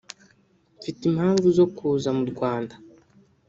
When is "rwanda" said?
2.31-2.75